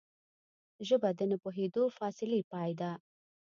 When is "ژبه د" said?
0.87-1.19